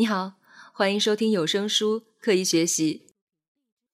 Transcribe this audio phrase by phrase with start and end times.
[0.00, 0.40] 你好，
[0.72, 3.06] 欢迎收听有声书《刻意学习》，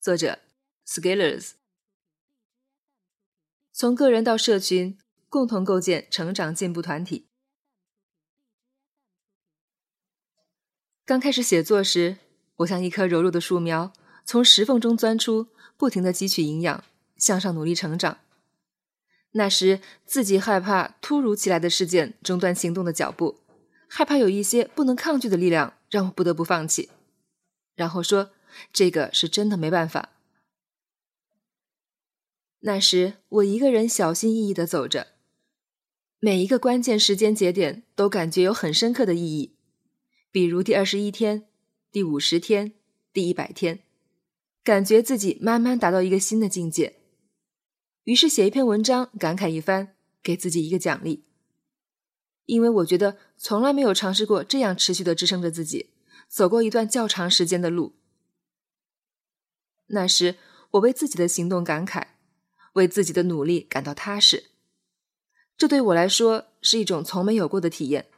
[0.01, 0.38] 作者
[0.87, 1.54] Skillers。
[3.72, 4.96] 从个人到社群，
[5.29, 7.27] 共同构建成长进步团体。
[11.04, 12.19] 刚开始写作时，
[12.59, 13.93] 我像一棵柔弱的树苗，
[14.25, 16.84] 从石缝中钻出，不停的汲取营养，
[17.16, 18.20] 向上努力成长。
[19.33, 23.41] 那时自己害怕突如其来的事件中断行动的脚步，
[23.88, 26.91] 害怕有一些不能抗拒的力量让我不得不放弃，
[27.74, 28.30] 然后说
[28.72, 30.10] 这个是真的没办法。
[32.60, 35.08] 那时我一个人小心翼翼的走着，
[36.18, 39.54] 每一个关键时间节点都感觉有很深刻的意义，
[40.32, 41.46] 比如第二十一天、
[41.92, 42.72] 第五十天、
[43.12, 43.80] 第一百天，
[44.64, 46.96] 感觉自己慢慢达到一个新的境界。
[48.05, 51.24] 于是写一篇文章，感慨一番，给自己一个奖励。
[52.46, 55.91] 因为我觉得从来没有尝试过这样持续的支撑着自己，
[56.28, 57.95] 走过一段较长时间的路。
[59.89, 60.36] 那时
[60.72, 62.06] 我为自己的行动感慨，
[62.72, 64.50] 为自己的努力感到踏实。
[65.56, 68.08] 这对我来说是一种从没有过的体验。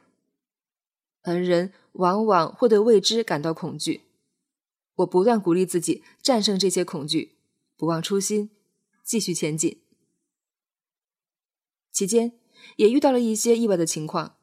[1.21, 4.05] 而人往往会对未知感到恐惧。
[4.95, 7.37] 我不断鼓励自己战胜这些恐惧，
[7.77, 8.51] 不忘初心。
[9.03, 9.81] 继续前进，
[11.91, 12.38] 期间
[12.77, 14.35] 也遇到了一些意外的情况，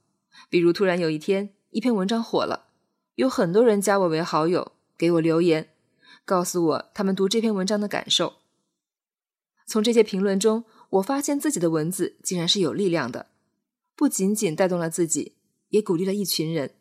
[0.48, 2.68] 比如突然有一天一篇文章火了，
[3.14, 5.70] 有很多人加我为好友，给我留言，
[6.24, 8.34] 告诉我他们读这篇文章的感受。
[9.66, 13.26] 从这些评论中，我发现自己的文字竟然是有力量的，
[13.96, 15.34] 不仅仅带动了自己，
[15.70, 16.74] 也鼓励了一群人。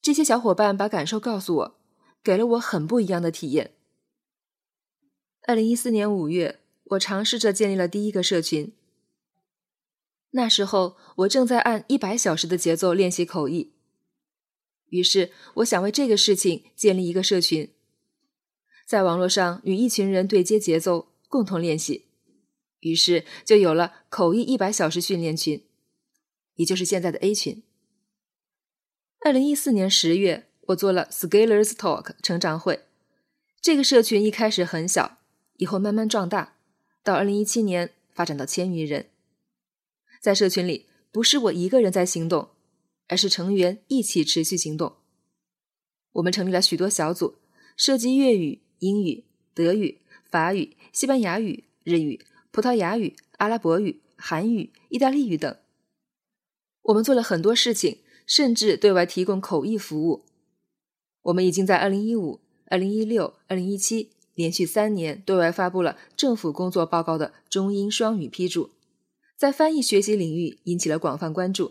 [0.00, 1.74] 这些小伙伴把感受告诉我，
[2.22, 3.72] 给了我很不一样的体验。
[5.46, 8.72] 二零一四年五月，我尝试着建立了第一个社群。
[10.30, 13.72] 那时候，我正在按一百小时的节奏练习口译。
[14.90, 17.72] 于是，我想为这个事情建立一个社群，
[18.86, 22.06] 在网络上与一群人对接节奏，共同练习。
[22.80, 25.64] 于是，就有了口译一百小时训练群，
[26.54, 27.62] 也就是现在的 A 群。
[29.24, 32.84] 二零一四年十月，我做了 Scalers Talk 成长会。
[33.60, 35.18] 这个社群一开始很小。
[35.56, 36.54] 以后慢慢壮大，
[37.02, 39.10] 到二零一七年发展到千余人。
[40.20, 42.48] 在社群里，不是我一个人在行动，
[43.06, 44.96] 而是成员一起持续行动。
[46.12, 47.36] 我们成立了许多小组，
[47.76, 49.24] 涉及粤语、英语、
[49.54, 52.20] 德语、法语、西班牙语、日语、
[52.50, 55.56] 葡萄牙语、阿拉伯语、韩语、意大利语等。
[56.82, 60.24] 我们做了很多事情，甚至对外提供口译服务。
[61.22, 64.10] 我们已经在二零一五、二零一六、二零一七。
[64.34, 68.70] 连续三年对外发布了政府工作报告的中英双语批注，
[69.38, 71.70] 在翻译学习领域引起了广泛关注。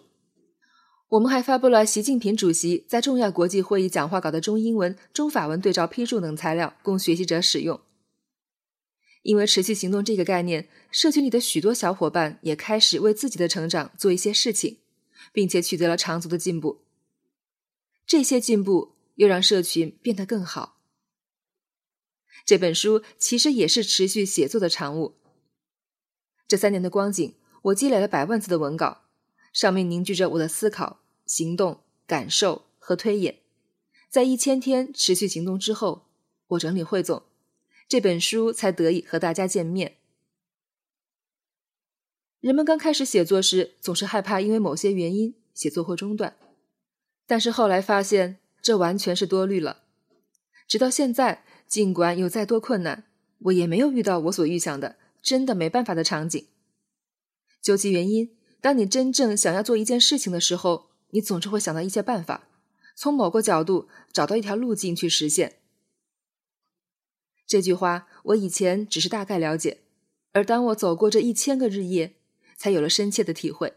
[1.09, 7.81] 我们还发布了习近平主席在重要国际会议讲话稿的中英文、中法文对照批注等材料，供学习者使用。
[9.23, 14.77] 因为持续行动这个概念，社群里的许多小伙伴也开始为自己的成长做一些事情，
[15.33, 16.83] 并且取得了长足的进步。
[18.05, 20.77] 这些进步又让社群变得更好。
[22.45, 25.15] 这本书其实也是持续写作的产物。
[26.47, 27.33] 这三年的光景，
[27.67, 29.03] 我积累了百万字的文稿，
[29.51, 33.39] 上面凝聚着我的思考、行动、感受和推演。
[34.09, 36.05] 在一千天持续行动之后，
[36.47, 37.23] 我整理汇总，
[37.87, 39.97] 这本书才得以和大家见面。
[42.39, 46.37] 人们刚开始写作时，总是害怕因为某些原因写作会中断，
[47.25, 49.83] 但是后来发现这完全是多虑了。
[50.67, 51.43] 直到现在。
[51.67, 53.03] 尽管有再多困难，
[53.39, 56.47] 我也没有遇到我所预想的真的没办法的场景。
[57.67, 62.47] 究其原因，当你真正想要做一件事情的时候，你总是会想到一些办法，
[62.95, 65.57] 从某个角度找到一条路径去实现。
[67.45, 69.81] 这句话我以前只是大概了解，
[70.31, 72.15] 而当我走过这一千个日夜，
[72.55, 73.73] 才有了深切的体会。